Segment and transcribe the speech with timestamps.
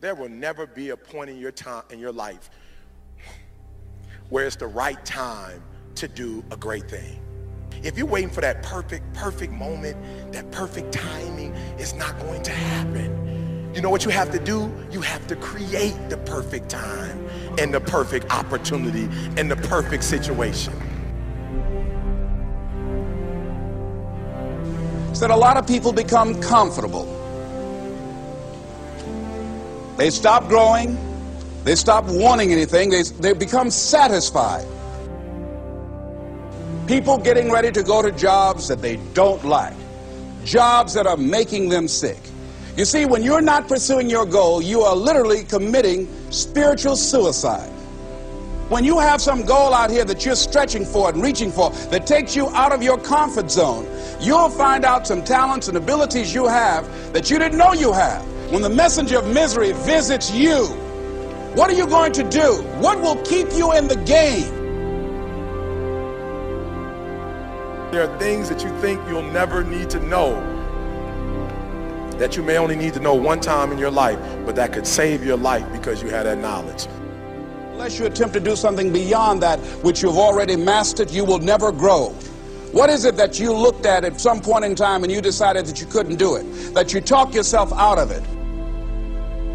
[0.00, 2.50] There will never be a point in your time in your life
[4.28, 5.62] where it's the right time
[5.96, 7.18] to do a great thing.
[7.82, 12.50] If you're waiting for that perfect, perfect moment, that perfect timing, it's not going to
[12.52, 13.72] happen.
[13.74, 14.72] You know what you have to do?
[14.92, 17.28] You have to create the perfect time
[17.58, 20.74] and the perfect opportunity and the perfect situation.
[25.10, 27.17] Is that a lot of people become comfortable.
[29.98, 30.96] They stop growing.
[31.64, 32.88] They stop wanting anything.
[32.88, 34.64] They, they become satisfied.
[36.86, 39.74] People getting ready to go to jobs that they don't like,
[40.44, 42.16] jobs that are making them sick.
[42.76, 47.68] You see, when you're not pursuing your goal, you are literally committing spiritual suicide.
[48.68, 52.06] When you have some goal out here that you're stretching for and reaching for that
[52.06, 53.88] takes you out of your comfort zone,
[54.20, 58.24] you'll find out some talents and abilities you have that you didn't know you have.
[58.50, 60.64] When the messenger of misery visits you,
[61.54, 62.62] what are you going to do?
[62.78, 64.50] What will keep you in the game?
[67.92, 70.32] There are things that you think you'll never need to know
[72.12, 74.86] that you may only need to know one time in your life, but that could
[74.86, 76.86] save your life because you had that knowledge.
[77.72, 81.70] Unless you attempt to do something beyond that which you've already mastered, you will never
[81.70, 82.14] grow.
[82.72, 85.66] What is it that you looked at at some point in time and you decided
[85.66, 86.44] that you couldn't do it?
[86.72, 88.22] That you talk yourself out of it?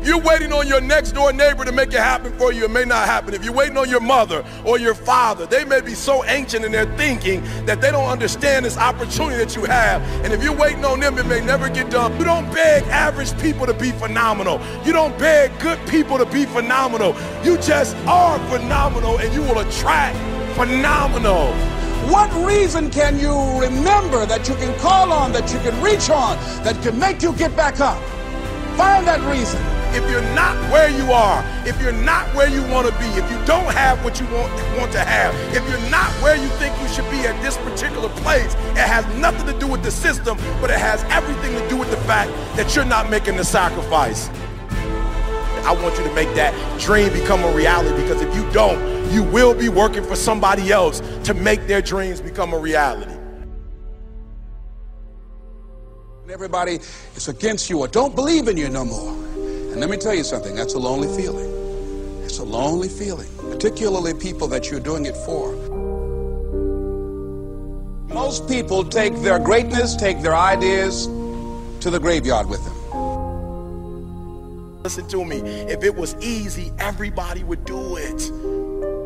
[0.03, 2.65] You're waiting on your next door neighbor to make it happen for you.
[2.65, 3.33] It may not happen.
[3.33, 6.73] If you're waiting on your mother or your father, they may be so ancient in
[6.73, 10.01] their thinking that they don't understand this opportunity that you have.
[10.25, 12.17] And if you're waiting on them, it may never get done.
[12.19, 14.59] You don't beg average people to be phenomenal.
[14.83, 17.15] You don't beg good people to be phenomenal.
[17.45, 20.17] You just are phenomenal and you will attract
[20.57, 21.53] phenomenal.
[22.11, 26.35] What reason can you remember that you can call on, that you can reach on,
[26.65, 28.03] that can make you get back up?
[28.75, 32.87] Find that reason if you're not where you are, if you're not where you want
[32.87, 36.09] to be, if you don't have what you want, want to have, if you're not
[36.21, 39.67] where you think you should be at this particular place, it has nothing to do
[39.67, 43.09] with the system, but it has everything to do with the fact that you're not
[43.09, 44.29] making the sacrifice.
[45.65, 49.23] I want you to make that dream become a reality because if you don't, you
[49.23, 53.13] will be working for somebody else to make their dreams become a reality.
[56.29, 56.79] Everybody
[57.15, 59.22] is against you or don't believe in you no more.
[59.73, 61.49] And let me tell you something, that's a lonely feeling.
[62.23, 65.55] It's a lonely feeling, particularly people that you're doing it for.
[68.13, 72.73] Most people take their greatness, take their ideas to the graveyard with them.
[74.83, 75.37] Listen to me.
[75.37, 78.31] If it was easy, everybody would do it.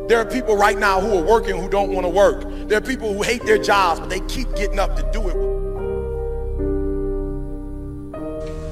[0.06, 2.42] There are people right now who are working who don't want to work.
[2.68, 5.67] There are people who hate their jobs, but they keep getting up to do it.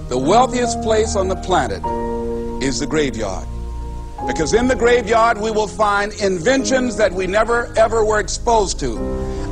[0.09, 1.83] The wealthiest place on the planet
[2.63, 3.47] is the graveyard.
[4.25, 8.97] Because in the graveyard, we will find inventions that we never ever were exposed to,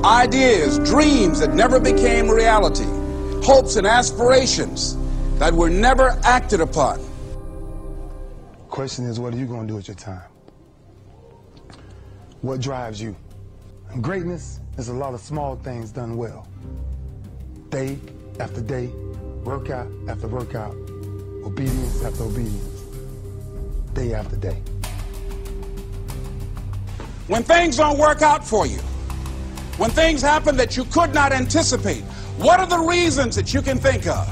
[0.05, 2.87] ideas, dreams that never became reality,
[3.45, 4.97] hopes and aspirations
[5.39, 7.01] that were never acted upon.
[8.69, 10.23] Question is, what are you going to do with your time?
[12.43, 13.17] What drives you?
[13.91, 16.47] And greatness is a lot of small things done well.
[17.71, 17.99] Day
[18.39, 18.91] after day,
[19.45, 20.75] workout after workout,
[21.45, 22.81] obedience after obedience,
[23.93, 24.61] day after day.
[27.27, 28.79] When things don't work out for you,
[29.77, 32.03] when things happen that you could not anticipate,
[32.39, 34.27] what are the reasons that you can think of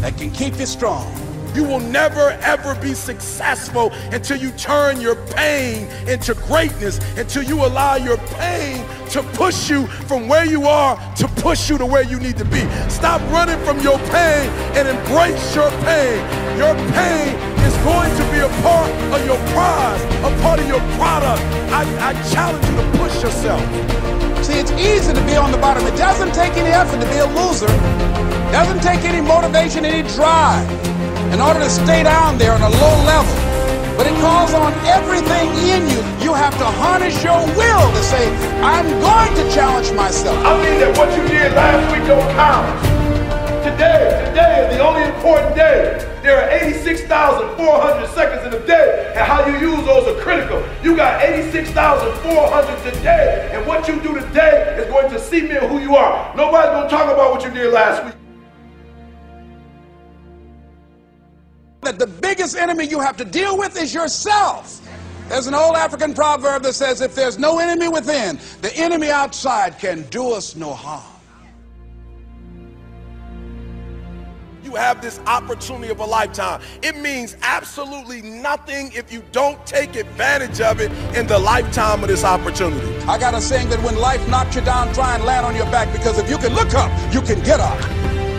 [0.00, 1.12] that can keep you strong?
[1.54, 7.56] You will never ever be successful until you turn your pain into greatness, until you
[7.64, 12.04] allow your pain to push you from where you are to push you to where
[12.04, 12.60] you need to be.
[12.88, 14.48] Stop running from your pain
[14.78, 16.18] and embrace your pain.
[16.56, 17.34] Your pain
[17.66, 21.42] is going to be a part of your prize, a part of your product.
[21.74, 23.60] I, I challenge you to push yourself.
[24.44, 25.84] See, it's easy to be on the bottom.
[25.86, 27.66] It doesn't take any effort to be a loser.
[27.66, 30.70] It doesn't take any motivation, any drive
[31.32, 33.49] in order to stay down there on a low level.
[34.00, 36.00] But it calls on everything in you.
[36.24, 38.32] You have to harness your will to say,
[38.64, 40.38] I'm going to challenge myself.
[40.38, 42.64] I mean that what you did last week don't count.
[43.62, 46.00] Today, today is the only important day.
[46.22, 50.64] There are 86,400 seconds in a day, and how you use those are critical.
[50.82, 55.94] You got 86,400 today, and what you do today is going to cement who you
[55.96, 56.34] are.
[56.34, 58.19] Nobody's going to talk about what you did last week.
[61.82, 64.86] That the biggest enemy you have to deal with is yourself.
[65.28, 69.78] There's an old African proverb that says, if there's no enemy within, the enemy outside
[69.78, 71.04] can do us no harm.
[74.70, 76.60] you have this opportunity of a lifetime.
[76.80, 82.08] It means absolutely nothing if you don't take advantage of it in the lifetime of
[82.08, 82.86] this opportunity.
[83.08, 85.66] I got a saying that when life knocks you down, try and land on your
[85.66, 87.78] back because if you can look up, you can get up.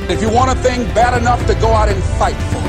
[0.09, 2.60] If you want a thing bad enough to go out and fight for it,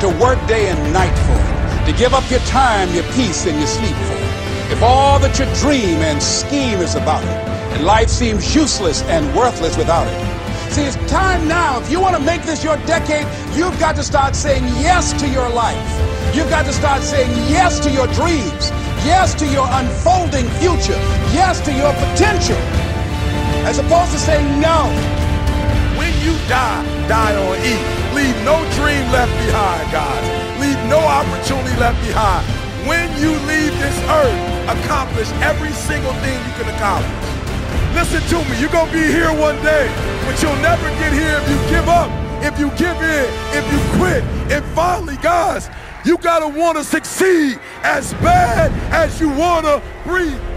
[0.00, 3.56] to work day and night for it, to give up your time, your peace, and
[3.58, 7.84] your sleep for it, if all that you dream and scheme is about it, and
[7.84, 10.34] life seems useless and worthless without it,
[10.74, 11.78] See, it's time now.
[11.78, 15.28] If you want to make this your decade, you've got to start saying yes to
[15.28, 15.78] your life.
[16.34, 18.70] You've got to start saying yes to your dreams,
[19.06, 20.98] yes to your unfolding future,
[21.30, 22.56] yes to your potential,
[23.68, 24.90] as opposed to saying no.
[25.96, 28.03] When you die, die on E.
[28.14, 30.24] Leave no dream left behind, guys.
[30.60, 32.46] Leave no opportunity left behind.
[32.86, 34.40] When you leave this earth,
[34.70, 37.10] accomplish every single thing you can accomplish.
[37.94, 39.90] Listen to me, you're going to be here one day,
[40.26, 42.10] but you'll never get here if you give up,
[42.42, 44.22] if you give in, if you quit.
[44.50, 45.68] And finally, guys,
[46.04, 50.53] you got to want to succeed as bad as you want to breathe.